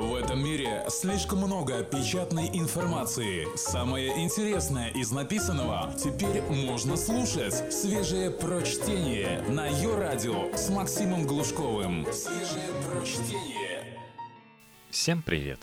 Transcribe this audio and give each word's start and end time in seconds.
В 0.00 0.14
этом 0.14 0.42
мире 0.42 0.82
слишком 0.88 1.40
много 1.40 1.84
печатной 1.84 2.48
информации. 2.54 3.46
Самое 3.54 4.24
интересное 4.24 4.88
из 4.88 5.10
написанного 5.12 5.92
теперь 5.92 6.40
можно 6.40 6.96
слушать. 6.96 7.70
Свежее 7.70 8.30
прочтение 8.30 9.42
на 9.42 9.66
ее 9.66 9.94
радио 9.98 10.56
с 10.56 10.70
Максимом 10.70 11.26
Глушковым. 11.26 12.06
Свежее 12.14 12.70
прочтение. 12.88 13.98
Всем 14.88 15.20
привет! 15.20 15.60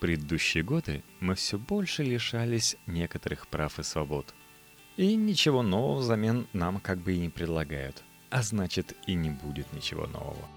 Предыдущие 0.00 0.64
годы 0.64 1.04
мы 1.20 1.36
все 1.36 1.56
больше 1.56 2.02
лишались 2.02 2.76
некоторых 2.86 3.46
прав 3.46 3.78
и 3.78 3.84
свобод. 3.84 4.34
И 4.96 5.14
ничего 5.14 5.62
нового 5.62 6.00
взамен 6.00 6.48
нам 6.52 6.80
как 6.80 6.98
бы 6.98 7.12
и 7.12 7.18
не 7.20 7.28
предлагают. 7.28 8.02
А 8.30 8.42
значит 8.42 8.96
и 9.06 9.14
не 9.14 9.30
будет 9.30 9.72
ничего 9.72 10.08
нового 10.08 10.48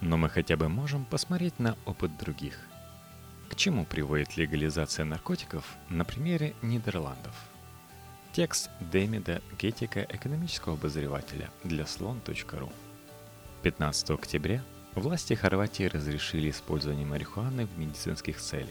но 0.00 0.16
мы 0.16 0.28
хотя 0.28 0.56
бы 0.56 0.68
можем 0.68 1.04
посмотреть 1.04 1.58
на 1.58 1.76
опыт 1.84 2.16
других. 2.16 2.58
К 3.50 3.56
чему 3.56 3.84
приводит 3.84 4.36
легализация 4.36 5.04
наркотиков 5.04 5.64
на 5.88 6.04
примере 6.04 6.54
Нидерландов? 6.62 7.34
Текст 8.32 8.70
Демида 8.92 9.42
Гетика, 9.58 10.06
экономического 10.08 10.76
обозревателя 10.76 11.50
для 11.64 11.84
слон.ру. 11.84 12.72
15 13.62 14.10
октября 14.10 14.62
власти 14.94 15.34
Хорватии 15.34 15.82
разрешили 15.82 16.50
использование 16.50 17.04
марихуаны 17.04 17.66
в 17.66 17.76
медицинских 17.76 18.38
целях. 18.38 18.70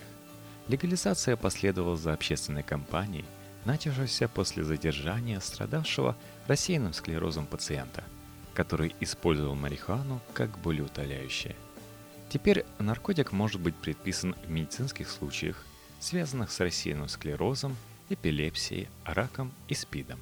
Легализация 0.70 1.36
последовала 1.36 1.98
за 1.98 2.14
общественной 2.14 2.64
кампанией, 2.64 3.26
начавшейся 3.66 4.30
после 4.30 4.64
задержания 4.64 5.42
страдавшего 5.42 6.16
рассеянным 6.48 6.94
склерозом 6.94 7.46
пациента– 7.46 8.06
который 8.60 8.94
использовал 9.00 9.56
марихуану 9.56 10.20
как 10.34 10.58
болеутоляющее. 10.60 11.56
Теперь 12.30 12.64
наркотик 12.78 13.32
может 13.32 13.60
быть 13.60 13.76
предписан 13.76 14.36
в 14.46 14.50
медицинских 14.50 15.10
случаях, 15.10 15.66
связанных 16.00 16.52
с 16.52 16.60
рассеянным 16.60 17.10
склерозом, 17.10 17.76
эпилепсией, 18.10 18.88
раком 19.04 19.52
и 19.68 19.74
СПИДом. 19.74 20.20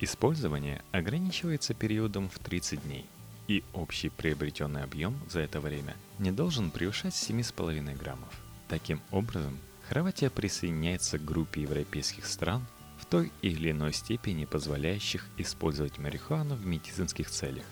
Использование 0.00 0.82
ограничивается 0.90 1.74
периодом 1.74 2.30
в 2.30 2.38
30 2.38 2.82
дней, 2.82 3.06
и 3.46 3.62
общий 3.74 4.08
приобретенный 4.08 4.82
объем 4.82 5.16
за 5.28 5.40
это 5.40 5.60
время 5.60 5.94
не 6.18 6.32
должен 6.32 6.70
превышать 6.70 7.12
7,5 7.12 7.96
граммов. 7.98 8.32
Таким 8.68 9.00
образом, 9.10 9.58
Хорватия 9.88 10.30
присоединяется 10.30 11.18
к 11.18 11.24
группе 11.24 11.62
европейских 11.62 12.24
стран, 12.24 12.64
в 12.98 13.04
той 13.04 13.30
или 13.42 13.70
иной 13.70 13.92
степени 13.92 14.46
позволяющих 14.46 15.26
использовать 15.36 15.98
марихуану 15.98 16.54
в 16.54 16.64
медицинских 16.64 17.28
целях. 17.28 17.64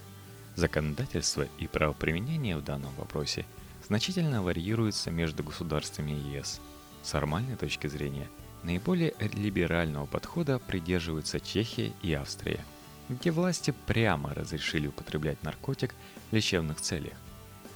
Законодательство 0.56 1.46
и 1.58 1.66
правоприменение 1.66 2.56
в 2.56 2.64
данном 2.64 2.94
вопросе 2.96 3.46
значительно 3.92 4.42
варьируются 4.42 5.10
между 5.10 5.42
государствами 5.42 6.12
ЕС. 6.12 6.62
С 7.02 7.10
формальной 7.10 7.56
точки 7.56 7.88
зрения, 7.88 8.26
наиболее 8.62 9.14
либерального 9.20 10.06
подхода 10.06 10.58
придерживаются 10.58 11.40
Чехия 11.40 11.92
и 12.00 12.14
Австрия, 12.14 12.64
где 13.10 13.30
власти 13.30 13.74
прямо 13.86 14.32
разрешили 14.32 14.86
употреблять 14.86 15.42
наркотик 15.42 15.94
в 16.30 16.34
лечебных 16.34 16.80
целях. 16.80 17.12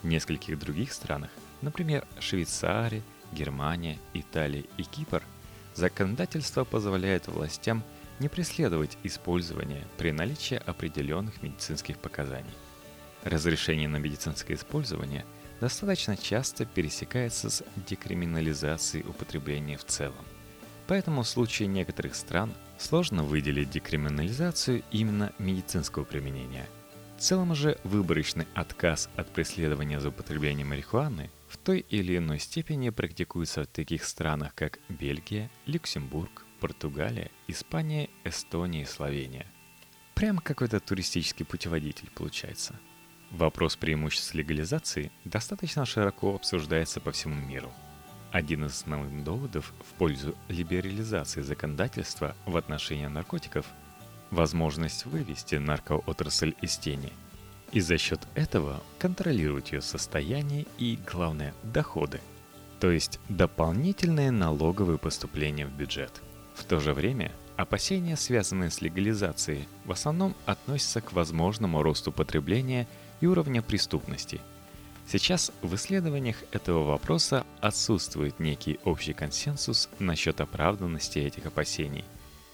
В 0.02 0.06
нескольких 0.06 0.58
других 0.58 0.94
странах, 0.94 1.28
например, 1.60 2.06
Швейцария, 2.18 3.02
Германия, 3.32 3.98
Италия 4.14 4.64
и 4.78 4.84
Кипр– 4.84 5.22
Законодательство 5.76 6.64
позволяет 6.64 7.28
властям 7.28 7.84
не 8.18 8.30
преследовать 8.30 8.96
использование 9.02 9.86
при 9.98 10.10
наличии 10.10 10.62
определенных 10.64 11.42
медицинских 11.42 11.98
показаний. 11.98 12.48
Разрешение 13.24 13.86
на 13.86 13.98
медицинское 13.98 14.54
использование 14.54 15.26
достаточно 15.60 16.16
часто 16.16 16.64
пересекается 16.64 17.50
с 17.50 17.64
декриминализацией 17.88 19.06
употребления 19.08 19.76
в 19.76 19.84
целом. 19.84 20.24
Поэтому 20.86 21.22
в 21.22 21.28
случае 21.28 21.68
некоторых 21.68 22.14
стран 22.14 22.52
сложно 22.78 23.22
выделить 23.22 23.70
декриминализацию 23.70 24.82
именно 24.90 25.32
медицинского 25.38 26.04
применения. 26.04 26.66
В 27.16 27.20
целом 27.20 27.54
же 27.54 27.78
выборочный 27.82 28.46
отказ 28.54 29.08
от 29.16 29.32
преследования 29.32 30.00
за 30.00 30.10
употребление 30.10 30.66
марихуаны 30.66 31.30
в 31.48 31.56
той 31.56 31.80
или 31.80 32.18
иной 32.18 32.38
степени 32.38 32.90
практикуется 32.90 33.62
в 33.62 33.66
таких 33.66 34.04
странах, 34.04 34.54
как 34.54 34.78
Бельгия, 34.88 35.50
Люксембург, 35.64 36.44
Португалия, 36.60 37.30
Испания, 37.48 38.10
Эстония 38.24 38.82
и 38.82 38.86
Словения. 38.86 39.46
Прям 40.14 40.38
какой-то 40.38 40.78
туристический 40.80 41.46
путеводитель 41.46 42.10
получается. 42.14 42.78
Вопрос 43.30 43.76
преимуществ 43.76 44.34
легализации 44.34 45.10
достаточно 45.24 45.84
широко 45.84 46.34
обсуждается 46.34 47.00
по 47.00 47.12
всему 47.12 47.34
миру. 47.34 47.72
Один 48.32 48.64
из 48.64 48.72
основных 48.72 49.24
доводов 49.24 49.72
в 49.80 49.94
пользу 49.98 50.36
либерализации 50.48 51.42
законодательства 51.42 52.36
в 52.46 52.56
отношении 52.56 53.06
наркотиков– 53.06 53.66
возможность 54.30 55.06
вывести 55.06 55.56
наркоотрасль 55.56 56.54
из 56.60 56.76
тени– 56.76 57.12
и 57.72 57.80
за 57.80 57.98
счет 57.98 58.20
этого 58.34 58.82
контролировать 58.98 59.72
ее 59.72 59.82
состояние 59.82 60.66
и, 60.78 60.98
главное, 61.10 61.54
доходы, 61.62 62.20
то 62.80 62.90
есть 62.90 63.20
дополнительные 63.28 64.30
налоговые 64.30 64.98
поступления 64.98 65.66
в 65.66 65.72
бюджет. 65.72 66.22
В 66.54 66.64
то 66.64 66.80
же 66.80 66.94
время 66.94 67.32
опасения, 67.56 68.16
связанные 68.16 68.70
с 68.70 68.80
легализацией, 68.80 69.68
в 69.84 69.92
основном 69.92 70.34
относятся 70.46 71.00
к 71.00 71.12
возможному 71.12 71.82
росту 71.82 72.12
потребления 72.12 72.86
и 73.20 73.26
уровня 73.26 73.62
преступности. 73.62 74.40
Сейчас 75.06 75.52
в 75.62 75.74
исследованиях 75.76 76.36
этого 76.50 76.82
вопроса 76.82 77.46
отсутствует 77.60 78.40
некий 78.40 78.80
общий 78.84 79.12
консенсус 79.12 79.88
насчет 80.00 80.40
оправданности 80.40 81.20
этих 81.20 81.46
опасений. 81.46 82.04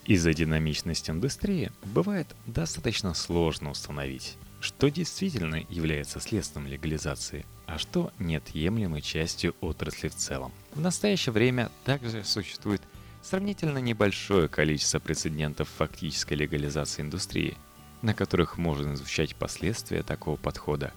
Из-за 0.05 0.35
динамичности 0.35 1.11
индустрии 1.11 1.71
бывает 1.85 2.27
достаточно 2.47 3.15
сложно 3.15 3.71
установить, 3.71 4.37
что 4.61 4.91
действительно 4.91 5.65
является 5.71 6.21
следствием 6.21 6.67
легализации, 6.67 7.47
а 7.67 7.79
что 7.79 8.13
неотъемлемой 8.19 9.01
частью 9.01 9.55
отрасли 9.61 10.09
в 10.09 10.15
целом. 10.15 10.53
В 10.75 10.81
настоящее 10.81 11.33
время 11.33 11.71
также 11.85 12.23
существует 12.25 12.83
сравнительно 13.23 13.79
небольшое 13.79 14.49
количество 14.49 14.99
прецедентов 14.99 15.69
фактической 15.69 16.35
легализации 16.35 17.03
индустрии, 17.03 17.57
на 18.03 18.15
которых 18.15 18.59
можно 18.59 18.95
изучать 18.95 19.35
последствия 19.35 20.03
такого 20.03 20.37
подхода. 20.37 20.93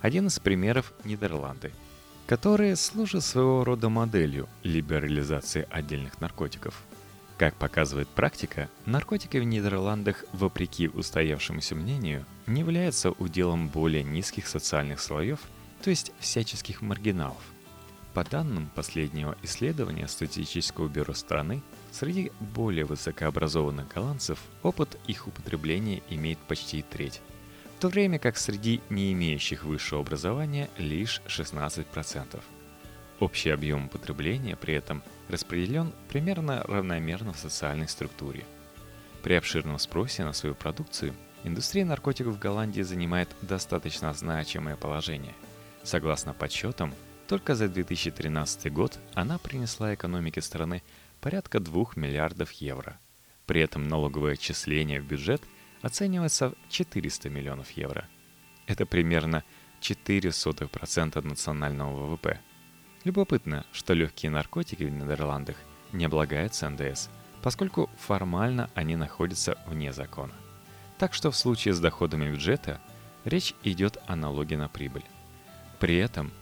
Один 0.00 0.28
из 0.28 0.38
примеров– 0.38 0.92
Нидерланды, 1.04 1.72
которые 2.26 2.76
служат 2.76 3.24
своего 3.24 3.64
рода 3.64 3.88
моделью 3.88 4.48
либерализации 4.62 5.66
отдельных 5.70 6.20
наркотиков– 6.20 6.82
как 7.38 7.56
показывает 7.56 8.08
практика, 8.08 8.68
наркотики 8.86 9.38
в 9.38 9.44
Нидерландах, 9.44 10.24
вопреки 10.32 10.88
устоявшемуся 10.88 11.74
мнению, 11.74 12.24
не 12.46 12.60
являются 12.60 13.10
уделом 13.10 13.68
более 13.68 14.04
низких 14.04 14.46
социальных 14.46 15.00
слоев, 15.00 15.40
то 15.82 15.90
есть 15.90 16.12
всяческих 16.20 16.80
маргиналов. 16.80 17.42
По 18.14 18.22
данным 18.22 18.70
последнего 18.76 19.36
исследования 19.42 20.06
статистического 20.06 20.88
бюро 20.88 21.14
страны, 21.14 21.62
среди 21.90 22.30
более 22.38 22.84
высокообразованных 22.84 23.88
голландцев 23.88 24.38
опыт 24.62 24.96
их 25.08 25.26
употребления 25.26 26.00
имеет 26.08 26.38
почти 26.38 26.82
треть, 26.82 27.20
в 27.76 27.80
то 27.80 27.88
время 27.88 28.20
как 28.20 28.36
среди 28.38 28.80
не 28.88 29.12
имеющих 29.12 29.64
высшего 29.64 30.00
образования 30.00 30.70
лишь 30.78 31.22
16%. 31.26 32.40
Общий 33.18 33.50
объем 33.50 33.86
употребления 33.86 34.54
при 34.54 34.74
этом 34.74 35.02
распределен 35.28 35.92
примерно 36.08 36.62
равномерно 36.68 37.32
в 37.32 37.38
социальной 37.38 37.88
структуре. 37.88 38.44
При 39.24 39.34
обширном 39.34 39.80
спросе 39.80 40.24
на 40.24 40.32
свою 40.32 40.54
продукцию 40.54 41.14
индустрия 41.42 41.84
наркотиков 41.84 42.34
в 42.34 42.38
Голландии 42.38 42.82
занимает 42.82 43.28
достаточно 43.42 44.12
значимое 44.12 44.76
положение. 44.76 45.34
Согласно 45.82 46.32
подсчетам, 46.32 46.94
только 47.26 47.54
за 47.54 47.68
2013 47.68 48.72
год 48.72 48.98
она 49.14 49.38
принесла 49.38 49.94
экономике 49.94 50.40
страны 50.40 50.82
порядка 51.20 51.60
2 51.60 51.86
миллиардов 51.96 52.52
евро. 52.52 52.98
При 53.46 53.60
этом 53.60 53.88
налоговое 53.88 54.34
отчисление 54.34 55.00
в 55.00 55.06
бюджет 55.06 55.42
оценивается 55.82 56.50
в 56.50 56.54
400 56.68 57.30
миллионов 57.30 57.70
евро. 57.72 58.08
Это 58.66 58.86
примерно 58.86 59.44
0,04% 59.80 61.18
от 61.18 61.24
национального 61.24 62.06
ВВП– 62.06 62.40
Любопытно, 63.04 63.66
что 63.70 63.92
легкие 63.92 64.30
наркотики 64.30 64.82
в 64.82 64.90
Нидерландах 64.90 65.56
не 65.92 66.06
облагаются 66.06 66.68
НДС, 66.70 67.10
поскольку 67.42 67.90
формально 67.98 68.70
они 68.74 68.96
находятся 68.96 69.58
вне 69.66 69.92
закона. 69.92 70.32
Так 70.98 71.12
что 71.12 71.30
в 71.30 71.36
случае 71.36 71.74
с 71.74 71.80
доходами 71.80 72.30
бюджета 72.30 72.80
речь 73.24 73.54
идет 73.62 73.98
о 74.06 74.16
налоге 74.16 74.56
на 74.56 74.68
прибыль. 74.68 75.04
При 75.80 75.96
этом, 75.96 76.32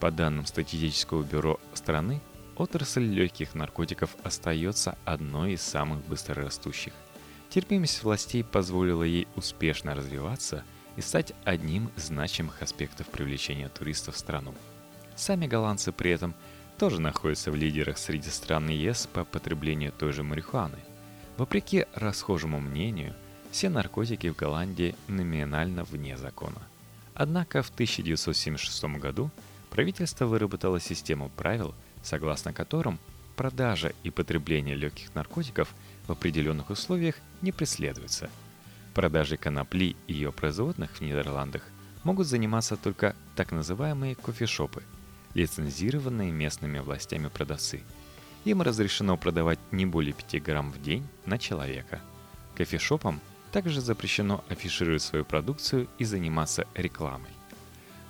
по 0.00 0.10
данным 0.10 0.46
статистического 0.46 1.22
бюро 1.22 1.60
страны, 1.74 2.20
отрасль 2.56 3.04
легких 3.04 3.54
наркотиков 3.54 4.16
остается 4.24 4.96
одной 5.04 5.52
из 5.52 5.62
самых 5.62 6.04
быстрорастущих. 6.06 6.94
Терпимость 7.50 8.02
властей 8.02 8.42
позволила 8.42 9.02
ей 9.02 9.28
успешно 9.36 9.94
развиваться 9.94 10.64
и 10.96 11.02
стать 11.02 11.32
одним 11.44 11.90
из 11.96 12.06
значимых 12.06 12.62
аспектов 12.62 13.08
привлечения 13.08 13.68
туристов 13.68 14.14
в 14.14 14.18
страну. 14.18 14.54
Сами 15.16 15.46
голландцы 15.46 15.92
при 15.92 16.12
этом 16.12 16.34
тоже 16.78 17.00
находится 17.00 17.50
в 17.50 17.56
лидерах 17.56 17.98
среди 17.98 18.30
стран 18.30 18.68
ЕС 18.68 19.06
по 19.06 19.24
потреблению 19.24 19.92
той 19.92 20.12
же 20.12 20.22
марихуаны. 20.22 20.78
Вопреки 21.36 21.86
расхожему 21.94 22.58
мнению, 22.58 23.14
все 23.50 23.68
наркотики 23.68 24.28
в 24.28 24.36
Голландии 24.36 24.94
номинально 25.08 25.84
вне 25.84 26.16
закона. 26.16 26.62
Однако 27.14 27.62
в 27.62 27.70
1976 27.70 28.84
году 28.98 29.30
правительство 29.70 30.26
выработало 30.26 30.80
систему 30.80 31.30
правил, 31.30 31.74
согласно 32.02 32.52
которым 32.52 32.98
продажа 33.36 33.92
и 34.02 34.10
потребление 34.10 34.74
легких 34.74 35.14
наркотиков 35.14 35.72
в 36.06 36.12
определенных 36.12 36.70
условиях 36.70 37.14
не 37.40 37.52
преследуется. 37.52 38.28
Продажей 38.94 39.38
конопли 39.38 39.96
и 40.06 40.12
ее 40.12 40.32
производных 40.32 40.90
в 40.90 41.00
Нидерландах 41.00 41.62
могут 42.02 42.26
заниматься 42.26 42.76
только 42.76 43.14
так 43.36 43.52
называемые 43.52 44.14
кофешопы, 44.14 44.82
лицензированные 45.34 46.32
местными 46.32 46.80
властями 46.80 47.28
продавцы. 47.28 47.82
Им 48.44 48.62
разрешено 48.62 49.16
продавать 49.16 49.58
не 49.70 49.86
более 49.86 50.12
5 50.12 50.42
грамм 50.42 50.72
в 50.72 50.82
день 50.82 51.06
на 51.26 51.38
человека. 51.38 52.00
Кофешопам 52.56 53.20
также 53.52 53.80
запрещено 53.80 54.44
афишировать 54.48 55.02
свою 55.02 55.24
продукцию 55.24 55.88
и 55.98 56.04
заниматься 56.04 56.66
рекламой. 56.74 57.30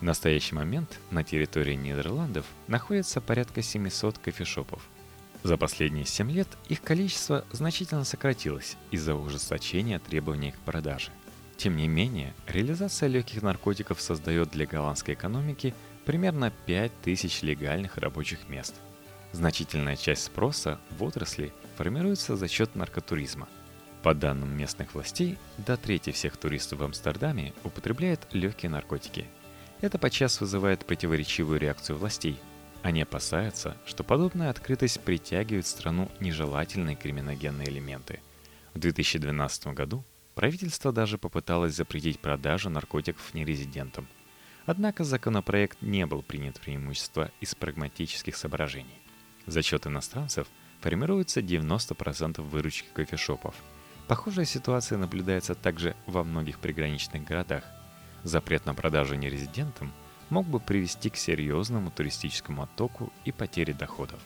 В 0.01 0.03
настоящий 0.03 0.55
момент 0.55 0.99
на 1.11 1.23
территории 1.23 1.75
Нидерландов 1.75 2.47
находится 2.67 3.21
порядка 3.21 3.63
700 3.63 4.19
кофешопов– 4.19 4.83
за 5.43 5.57
последние 5.57 6.05
7 6.05 6.31
лет 6.31 6.49
их 6.69 6.83
количество 6.83 7.45
значительно 7.51 8.05
сократилось 8.05 8.77
из-за 8.91 9.15
ужесточения 9.15 9.99
требований 9.99 10.53
к 10.53 10.59
продаже. 10.59 11.11
Тем 11.57 11.77
не 11.77 11.89
менее, 11.89 12.35
реализация 12.47 13.09
легких 13.09 13.43
наркотиков 13.43 14.01
создает 14.01 14.51
для 14.51 14.67
голландской 14.67 15.15
экономики 15.15 15.75
примерно 16.05 16.53
5000 16.67 17.43
легальных 17.43 17.97
рабочих 17.97 18.49
мест. 18.49 18.75
Значительная 19.33 19.97
часть 19.97 20.25
спроса 20.25 20.79
в 20.99 21.03
отрасли 21.03 21.53
формируется 21.77 22.37
за 22.37 22.49
счет 22.49 22.75
наркотуризма. 22.75 23.49
По 24.03 24.15
данным 24.15 24.57
местных 24.57 24.95
властей, 24.95 25.39
до 25.59 25.77
трети 25.77 26.11
всех 26.11 26.37
туристов 26.37 26.81
в 26.81 26.85
Амстердаме 26.85 27.53
употребляют 27.65 28.27
легкие 28.33 28.71
наркотики. 28.71 29.27
Это 29.81 29.99
подчас 29.99 30.41
вызывает 30.41 30.85
противоречивую 30.85 31.59
реакцию 31.59 31.99
властей– 31.99 32.39
они 32.83 33.03
опасаются, 33.03 33.77
что 33.85 34.05
подобная 34.05 34.51
открытость 34.51 35.01
притягивает 35.01 35.67
в 35.67 35.69
страну 35.69 36.11
нежелательные 36.19 36.97
криминогенные 36.97 37.69
элементы. 37.69 38.21
В 38.73 38.79
2012 38.79 39.67
году 39.69 40.03
правительство 40.35 40.91
даже 40.93 41.19
попыталось 41.19 41.75
запретить 41.75 42.21
продажу 42.21 42.71
наркотиков 42.71 43.35
нерезидентам. 43.35 44.09
Однако 44.65 45.05
законопроект 45.05 45.83
не 45.83 46.07
был 46.07 46.23
принят 46.23 46.59
преимущество 46.61 47.31
из 47.41 47.55
прагматических 47.55 48.37
соображений. 48.37 48.99
За 49.47 49.63
счет 49.63 49.87
иностранцев 49.87 50.47
формируется 50.81 51.41
90% 51.41 52.41
выручки 52.41 52.87
кофешопов. 52.95 53.55
Похожая 54.07 54.47
ситуация 54.47 54.97
наблюдается 54.97 55.55
также 55.55 55.95
во 56.07 56.25
многих 56.25 56.61
приграничных 56.61 57.25
городах. 57.25 57.65
Запрет 58.25 58.67
на 58.67 58.75
продажу 58.75 59.15
нерезидентам– 59.15 59.93
мог 60.31 60.47
бы 60.47 60.61
привести 60.61 61.11
к 61.11 61.17
серьезному 61.17 61.91
туристическому 61.91 62.63
оттоку 62.63 63.13
и 63.25 63.33
потере 63.33 63.75
доходов. 63.75 64.21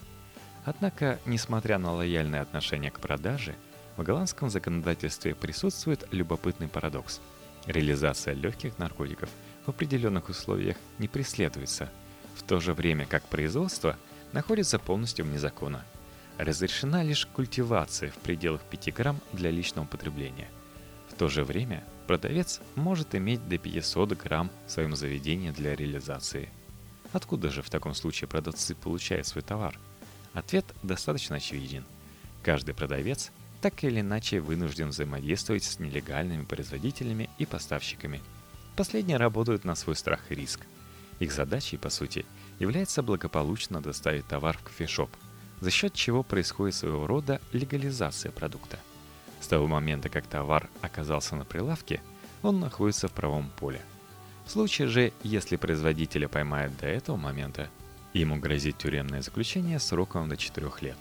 Однако, 0.64 1.19
несмотря 1.26 1.79
на 1.79 1.93
лояльное 1.93 2.43
отношение 2.43 2.91
к 2.91 3.00
продаже, 3.00 3.56
в 3.96 4.02
голландском 4.02 4.50
законодательстве 4.50 5.35
присутствует 5.35 6.06
любопытный 6.11 6.69
парадокс. 6.69 7.20
Реализация 7.67 8.35
легких 8.35 8.79
наркотиков 8.79 9.31
в 9.64 9.70
определенных 9.70 10.29
условиях 10.29 10.76
не 10.99 11.08
преследуется, 11.08 11.90
в 12.35 12.43
то 12.43 12.61
же 12.61 12.75
время 12.75 13.06
как 13.06 13.23
производство 13.25 13.97
находится 14.32 14.79
полностью 14.79 15.25
вне 15.25 15.38
закона. 15.38 15.85
Разрешена 16.37 17.02
лишь 17.02 17.26
культивация 17.26 18.11
в 18.11 18.17
пределах 18.17 18.61
5 18.62 18.93
грамм 18.93 19.20
для 19.32 19.50
личного 19.50 19.87
потребления. 19.87 20.49
В 21.08 21.14
то 21.14 21.29
же 21.29 21.44
время 21.44 21.85
продавец 22.06 22.61
может 22.77 23.15
иметь 23.15 23.49
до 23.49 23.59
500 23.59 24.12
грамм 24.12 24.51
в 24.67 24.71
своем 24.71 24.95
заведении 24.95 25.51
для 25.51 25.75
реализации. 25.75 26.49
Откуда 27.12 27.51
же 27.51 27.62
в 27.62 27.71
таком 27.71 27.95
случае 27.95 28.29
продавцы 28.29 28.75
получают 28.75 29.27
свой 29.27 29.43
товар? 29.43 29.79
Ответ 30.33 30.65
достаточно 30.83 31.37
очевиден. 31.37 31.85
Каждый 32.43 32.75
продавец 32.75 33.31
так 33.61 33.83
или 33.85 34.01
иначе 34.01 34.41
вынужден 34.41 34.89
взаимодействовать 34.89 35.65
с 35.65 35.79
нелегальными 35.79 36.45
производителями 36.45 37.31
и 37.39 37.47
поставщиками. 37.47 38.21
Последние 38.77 39.17
работают 39.17 39.65
на 39.65 39.75
свой 39.75 39.97
страх 39.97 40.21
и 40.31 40.35
риск. 40.35 40.61
Их 41.21 41.33
задачей, 41.33 41.77
по 41.77 41.89
сути, 41.89 42.27
является 42.59 43.03
благополучно 43.03 43.81
доставить 43.81 44.27
товар 44.27 44.59
в 44.59 44.62
кофешоп, 44.62 45.11
за 45.61 45.71
счет 45.71 45.95
чего 45.95 46.23
происходит 46.23 46.75
своего 46.75 47.07
рода 47.07 47.41
легализация 47.53 48.33
продукта– 48.33 48.79
с 49.41 49.47
того 49.47 49.67
момента, 49.67 50.09
как 50.09 50.27
товар 50.27 50.69
оказался 50.81 51.37
на 51.37 51.45
прилавке, 51.45 52.01
он 52.43 52.61
находится 52.61 53.09
в 53.09 53.13
правом 53.13 53.51
поле. 53.57 53.81
В 54.47 54.51
случае 54.51 54.89
же, 54.89 55.13
если 55.23 55.57
производителя 55.57 56.29
поймают 56.29 56.77
до 56.77 56.87
этого 56.87 57.17
момента, 57.17 57.69
ему 58.13 58.37
грозит 58.37 58.79
тюремное 58.79 59.23
заключение 59.23 59.79
сроком 59.79 60.29
до 60.29 60.37
4 60.37 60.71
лет. 60.83 60.99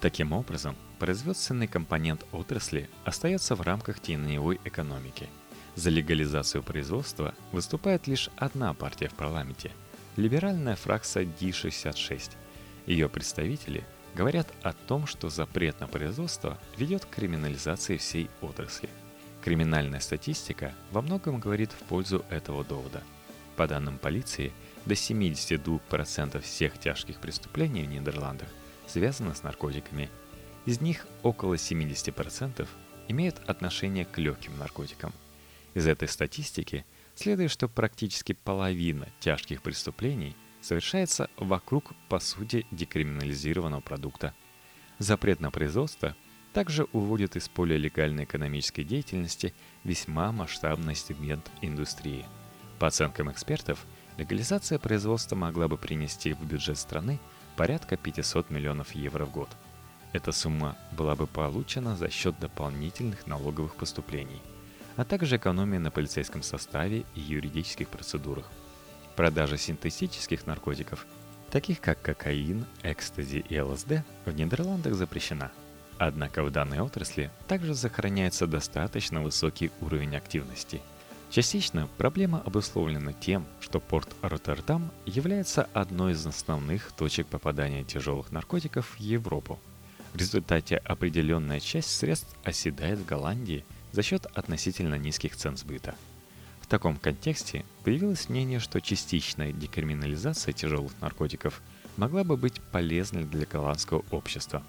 Таким 0.00 0.32
образом, 0.32 0.76
производственный 0.98 1.66
компонент 1.66 2.24
отрасли 2.32 2.88
остается 3.04 3.54
в 3.54 3.60
рамках 3.60 4.00
теневой 4.00 4.60
экономики. 4.64 5.28
За 5.76 5.90
легализацию 5.90 6.62
производства 6.62 7.34
выступает 7.52 8.06
лишь 8.06 8.30
одна 8.36 8.74
партия 8.74 9.08
в 9.08 9.14
парламенте– 9.14 9.70
либеральная 10.16 10.76
фракция 10.76 11.24
D66. 11.24 12.32
Ее 12.86 13.08
представители– 13.08 13.84
говорят 14.14 14.52
о 14.62 14.72
том, 14.72 15.06
что 15.06 15.28
запрет 15.28 15.80
на 15.80 15.86
производство 15.86 16.58
ведет 16.76 17.04
к 17.04 17.10
криминализации 17.10 17.96
всей 17.96 18.30
отрасли. 18.40 18.88
Криминальная 19.42 20.00
статистика 20.00 20.74
во 20.90 21.00
многом 21.00 21.40
говорит 21.40 21.72
в 21.72 21.82
пользу 21.84 22.24
этого 22.30 22.64
довода. 22.64 23.02
По 23.56 23.66
данным 23.66 23.98
полиции, 23.98 24.52
до 24.86 24.94
72% 24.94 26.40
всех 26.40 26.78
тяжких 26.78 27.18
преступлений 27.20 27.84
в 27.84 27.88
Нидерландах 27.88 28.48
связано 28.86 29.34
с 29.34 29.42
наркотиками. 29.42 30.10
Из 30.66 30.80
них 30.80 31.06
около 31.22 31.54
70% 31.54 32.66
имеют 33.08 33.40
отношение 33.46 34.04
к 34.04 34.18
легким 34.18 34.58
наркотикам. 34.58 35.12
Из 35.74 35.86
этой 35.86 36.08
статистики 36.08 36.84
следует, 37.14 37.50
что 37.50 37.68
практически 37.68 38.32
половина 38.32 39.08
тяжких 39.20 39.62
преступлений– 39.62 40.36
совершается 40.60 41.30
вокруг, 41.36 41.92
по 42.08 42.18
сути, 42.18 42.66
декриминализированного 42.70 43.80
продукта. 43.80 44.34
Запрет 44.98 45.40
на 45.40 45.50
производство 45.50 46.14
также 46.52 46.84
уводит 46.92 47.36
из 47.36 47.48
поля 47.48 47.76
легальной 47.76 48.24
экономической 48.24 48.82
деятельности 48.82 49.54
весьма 49.84 50.32
масштабный 50.32 50.94
сегмент 50.94 51.50
индустрии. 51.62 52.26
По 52.78 52.88
оценкам 52.88 53.30
экспертов, 53.30 53.86
легализация 54.16 54.78
производства 54.78 55.36
могла 55.36 55.68
бы 55.68 55.76
принести 55.76 56.32
в 56.32 56.44
бюджет 56.44 56.78
страны 56.78 57.18
порядка 57.56 57.96
500 57.96 58.50
миллионов 58.50 58.94
евро 58.94 59.26
в 59.26 59.30
год. 59.30 59.48
Эта 60.12 60.32
сумма 60.32 60.76
была 60.92 61.14
бы 61.14 61.26
получена 61.26 61.96
за 61.96 62.10
счет 62.10 62.38
дополнительных 62.40 63.26
налоговых 63.26 63.76
поступлений, 63.76 64.42
а 64.96 65.04
также 65.04 65.36
экономии 65.36 65.78
на 65.78 65.90
полицейском 65.90 66.42
составе 66.42 67.04
и 67.14 67.20
юридических 67.20 67.88
процедурах. 67.88 68.50
Продажа 69.20 69.58
синтетических 69.58 70.46
наркотиков, 70.46 71.04
таких 71.50 71.82
как 71.82 72.00
кокаин, 72.00 72.64
экстази 72.82 73.44
и 73.50 73.60
ЛСД, 73.60 74.02
в 74.24 74.32
Нидерландах 74.32 74.94
запрещена. 74.94 75.52
Однако 75.98 76.42
в 76.42 76.50
данной 76.50 76.80
отрасли 76.80 77.30
также 77.46 77.74
сохраняется 77.74 78.46
достаточно 78.46 79.20
высокий 79.20 79.72
уровень 79.82 80.16
активности. 80.16 80.80
Частично 81.28 81.86
проблема 81.98 82.40
обусловлена 82.40 83.12
тем, 83.12 83.44
что 83.60 83.78
порт 83.78 84.08
Роттердам 84.22 84.90
является 85.04 85.68
одной 85.74 86.12
из 86.12 86.26
основных 86.26 86.90
точек 86.92 87.26
попадания 87.26 87.84
тяжелых 87.84 88.32
наркотиков 88.32 88.96
в 88.96 89.00
Европу. 89.00 89.58
В 90.14 90.16
результате 90.16 90.78
определенная 90.78 91.60
часть 91.60 91.94
средств 91.94 92.34
оседает 92.42 93.00
в 93.00 93.04
Голландии 93.04 93.66
за 93.92 94.02
счет 94.02 94.24
относительно 94.32 94.94
низких 94.94 95.36
цен 95.36 95.58
сбыта– 95.58 95.94
в 96.70 96.78
таком 96.78 96.94
контексте 96.98 97.64
появилось 97.82 98.28
мнение, 98.28 98.60
что 98.60 98.80
частичная 98.80 99.50
декриминализация 99.50 100.52
тяжелых 100.52 100.92
наркотиков 101.00 101.60
могла 101.96 102.22
бы 102.22 102.36
быть 102.36 102.60
полезной 102.60 103.24
для 103.24 103.44
голландского 103.44 104.04
общества. 104.12 104.62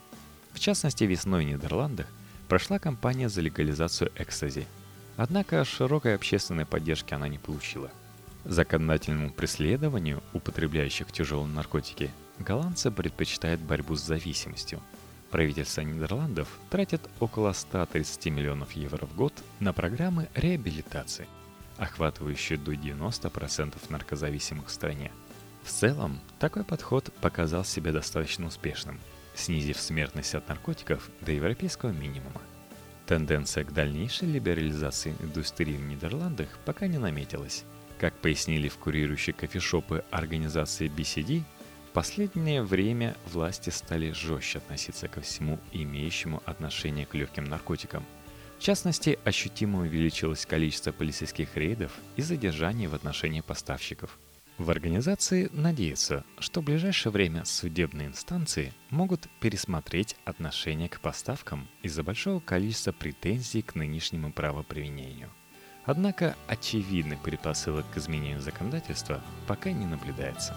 В 0.51 0.59
частности, 0.59 1.03
весной 1.03 1.45
в 1.45 1.47
Нидерландах 1.47 2.07
прошла 2.47 2.79
кампания 2.79 3.29
за 3.29 3.41
легализацию 3.41 4.11
экстази. 4.15 4.65
Однако 5.15 5.63
широкой 5.63 6.15
общественной 6.15 6.65
поддержки 6.65 7.13
она 7.13 7.27
не 7.27 7.37
получила. 7.37 7.91
Законодательному 8.45 9.29
преследованию 9.29 10.23
употребляющих 10.33 11.11
тяжелые 11.11 11.53
наркотики 11.53 12.09
голландцы 12.39 12.89
предпочитают 12.89 13.61
борьбу 13.61 13.95
с 13.95 14.01
зависимостью. 14.01 14.81
Правительство 15.29 15.81
Нидерландов 15.81 16.47
тратит 16.71 17.01
около 17.19 17.53
130 17.53 18.25
миллионов 18.25 18.71
евро 18.71 19.05
в 19.05 19.15
год 19.15 19.35
на 19.59 19.71
программы 19.71 20.29
реабилитации– 20.33 21.27
охватывающую 21.77 22.57
до 22.59 22.73
90% 22.73 23.75
наркозависимых 23.89 24.67
в 24.67 24.71
стране. 24.71 25.11
В 25.63 25.69
целом, 25.69 26.19
такой 26.39 26.63
подход 26.63 27.13
показал 27.21 27.63
себя 27.63 27.91
достаточно 27.91 28.47
успешным, 28.47 28.99
снизив 29.35 29.79
смертность 29.79 30.35
от 30.35 30.47
наркотиков 30.47 31.09
до 31.21 31.31
европейского 31.31 31.91
минимума. 31.91 32.41
Тенденция 33.05 33.63
к 33.63 33.73
дальнейшей 33.73 34.31
либерализации 34.31 35.15
индустрии 35.19 35.75
в 35.75 35.81
Нидерландах 35.81 36.47
пока 36.65 36.87
не 36.87 36.97
наметилась. 36.97 37.65
Как 37.99 38.13
пояснили 38.15 38.67
в 38.67 38.77
курирующей 38.77 39.33
кофешопы 39.33 40.03
организации 40.11 40.89
BCD, 40.89 41.43
в 41.89 41.93
последнее 41.93 42.63
время 42.63 43.17
власти 43.31 43.69
стали 43.69 44.11
жестче 44.11 44.59
относиться 44.59 45.09
ко 45.09 45.19
всему 45.19 45.59
имеющему 45.73 46.41
отношение 46.45 47.05
к 47.05 47.13
легким 47.13 47.43
наркотикам. 47.43 48.05
В 48.61 48.63
частности, 48.63 49.17
ощутимо 49.25 49.79
увеличилось 49.79 50.45
количество 50.45 50.91
полицейских 50.91 51.57
рейдов 51.57 51.91
и 52.15 52.21
задержаний 52.21 52.85
в 52.85 52.93
отношении 52.93 53.41
поставщиков– 53.41 54.19
в 54.61 54.69
организации 54.69 55.49
надеются, 55.53 56.23
что 56.37 56.61
в 56.61 56.65
ближайшее 56.65 57.11
время 57.11 57.45
судебные 57.45 58.09
инстанции 58.09 58.75
могут 58.91 59.27
пересмотреть 59.39 60.15
отношение 60.23 60.87
к 60.87 60.99
поставкам 60.99 61.67
из-за 61.81 62.03
большого 62.03 62.39
количества 62.39 62.91
претензий 62.91 63.63
к 63.63 63.73
нынешнему 63.73 64.31
правоприменению. 64.31 65.31
Однако 65.85 66.35
очевидных 66.47 67.23
предпосылок 67.23 67.89
к 67.91 67.97
изменению 67.97 68.41
законодательства 68.41 69.23
пока 69.47 69.71
не 69.71 69.87
наблюдается. 69.87 70.55